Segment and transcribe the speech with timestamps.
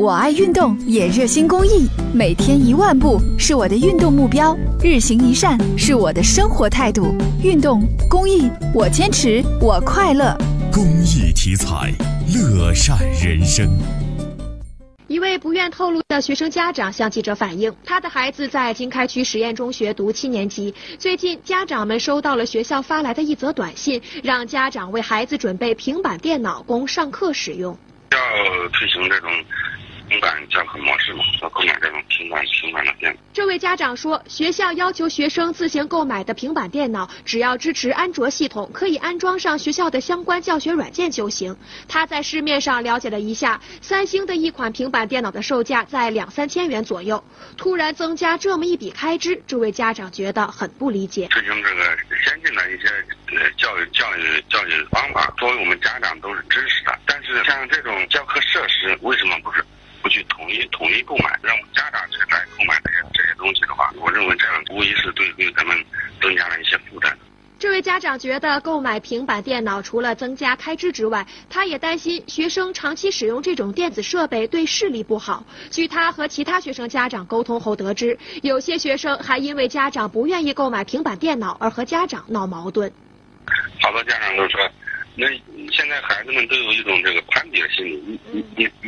[0.00, 7.14] 我爱运动，也热心公益，每天一万步是我的运动目标，日行一善是我的生活态度。
[7.44, 10.34] 运动公益，我坚持，我快乐。
[10.72, 11.92] 公益题材，
[12.34, 13.68] 乐善人生。
[15.06, 20.74] 一位不愿透露的学生家长向记者反映，他的孩子在经开区实验中学读七年级。
[20.98, 27.76] 最近，家长们收到了学校发来的一则短信，让家长为孩子准备平板电脑供上课使用。
[28.12, 28.18] 要
[28.70, 29.28] 推行这种。
[30.10, 33.20] 平板教课模式嘛，要购买这种平板平板的电脑。
[33.32, 41.56] 这位家长说，学校要求学生自行购买的平板电脑，只要支持安卓系统，可以安装上学校的相关教学软件就行。
[41.86, 47.22] 他在市面上了解了一下，三星的一款平板电脑的售价在两三千元左右，
[47.56, 51.28] 突然增加这么一笔开支，这位家长觉得很不理解。
[51.28, 52.88] 推行这个先进的一些
[53.38, 59.64] 呃教育教育教育方法，作为我们家长都是支持的，但是像这种教课设施，为什么不是？
[60.50, 65.76] 统一统一购买，让家长去来购买这些这些东西的话，我认为这样无疑是对对咱们
[66.20, 67.16] 增加了一些负担。
[67.56, 75.44] 这位家长觉得购买平板电脑除了增加开支之外，他也担心学生长期使用这种电子设备对视力不好。
[75.70, 82.90] 据他和其他学生家长沟通后得知，有些学生还因为家长不愿意购买平板电脑而和家长闹矛盾。
[83.80, 84.58] 好多家长都说，
[85.14, 85.26] 那
[85.70, 88.79] 现在孩子们都有一种这个攀比的心理，你你你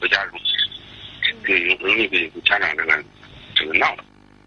[0.00, 0.40] 不买的回家容
[1.46, 3.04] 易，容易给家长这个
[3.54, 3.94] 这个闹。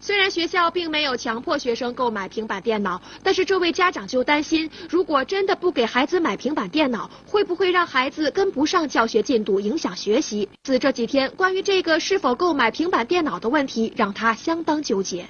[0.00, 10.48] 虽然学校并没有强迫学生购买平板电脑，但是这位家长就担心，如果真的不给孩子买平板电脑，会不会让孩子跟不上教学进度，影响学习？
[10.62, 15.26] 自这几天，关于这个是否购买平板电脑的问题，让他相当纠结。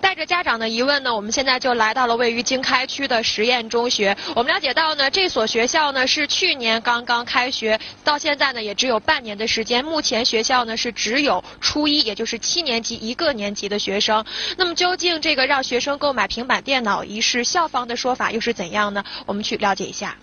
[0.00, 4.16] 带着家长的疑问呢，我们现在就来到了位于经开区的实验中学。
[4.34, 9.84] 我们了解到呢，这所学校呢是去年刚刚开学，到现在呢也只有半年的时间。
[9.84, 14.24] 目前学校呢是只有初一，也就是七年级一个年级的学生。
[14.56, 19.04] 那么究竟这个让学生购买平板电脑一事，校方的说法又是怎样呢？
[19.26, 20.16] 我们去了解一下。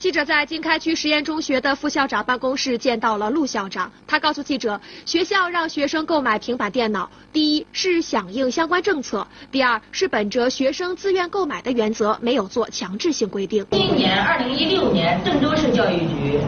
[0.00, 13.66] 记者在经开区实验中学的副校长办公室见到了陆校长，他告诉记者，学校让学生购买平板电脑，第一是响应相关政策，第二是本着学生自愿购买的原则，没有做强制性规定。
[13.72, 16.40] 今年二零一六年，郑州市教育局、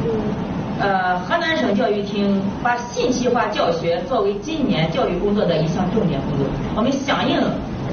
[0.80, 7.38] 呃河南省教育厅把信息化教学作为今年教育工作的一项重点工作，我们响应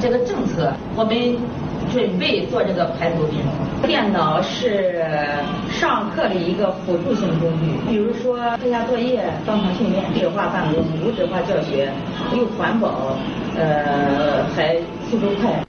[0.02, 1.38] 这个政策，我们。
[1.92, 3.40] 准备做这个排毒品。
[3.88, 5.06] 电脑是
[5.70, 11.90] 上课的一个辅助性工具，比如说课下作业、当场训练、电子化办公、无纸化教学，
[12.36, 13.18] 又环保，
[13.58, 14.76] 呃，还
[15.10, 15.69] 速度快。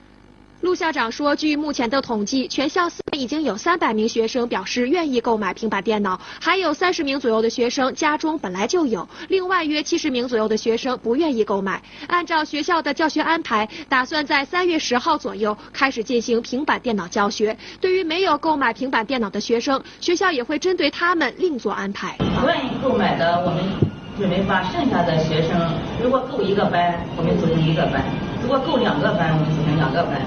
[0.61, 11.81] 陆校长说，据目前的统计，全校四已经有三百名学生表示愿意购买平板电脑，还有三十名左右的学生家中本来就有，另外约七十名左右的学生不愿意购买。
[12.07, 17.57] 按照学校的教学安排，打算在三月十号左右开始进行平板电脑教学。
[17.79, 22.15] 对于没有购买平板电脑的学生，学校也会针对他们另做安排。
[22.39, 23.63] 不愿意购买的，我们
[24.15, 25.59] 准备把剩下的学生，
[26.03, 28.03] 如果够一个班，我们组成一个班；
[28.43, 30.21] 如果够两个班，我们组成两个班。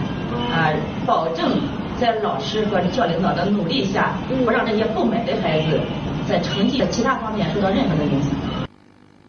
[0.50, 0.72] 啊，
[1.06, 1.60] 保证
[2.00, 5.80] 在老师和校领导的努力下，不让这些不买的孩子
[6.28, 8.30] 在成绩的其他方面受到任何的影响。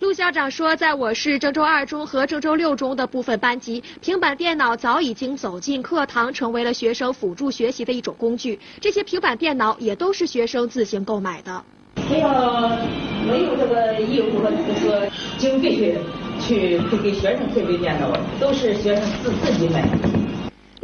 [0.02, 8.60] 陆校长说，在我市郑州二中和郑州六中的部分班级，平板电脑早已经走进课堂，成为了学生辅助学习的一种工具。
[8.80, 11.64] 这些平板电脑也都是学生自行购买的。
[12.08, 12.30] 学校
[13.26, 15.98] 没有这个义务和这个经费
[16.40, 19.88] 去去给学生配备电脑，都是学生自自己买。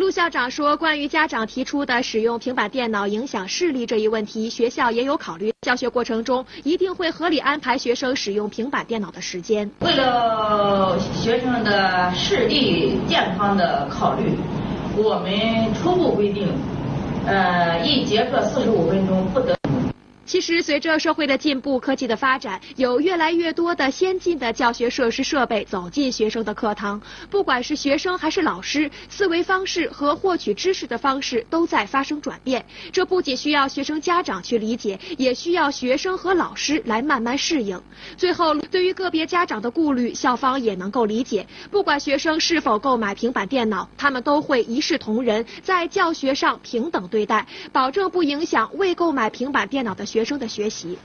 [0.01, 5.53] 陆校长说，关于家长提出的使用平板电脑影响视力这一问题，学校也有考虑。
[5.61, 9.69] 教学过程中一定会合理安排学生使用平板电脑的时间。
[9.81, 14.31] 为了学生的视力健康的考虑，
[14.97, 16.47] 我们初步规定，
[17.27, 19.60] 呃，一节课四十五分钟不得。
[20.25, 27.01] 其实，随着社会的进步、科技的发展，有越来越多的先进的教学设施设备走进学生的课堂。
[27.29, 32.63] 不管是学生还是老师，思维方式和获取知识的方式都在发生转变。
[32.93, 37.81] 这不仅需要学生家长去理解，也需要学生和老师来慢慢适应。
[38.15, 41.45] 最后，对于个别家长的顾虑，校方也能够理解。
[41.69, 50.21] 不管学生是否购买平板电脑，他们都会一视同仁，在教学上平等对待，保证不影响未购买平板电脑的学。
[50.23, 50.97] 生的学习。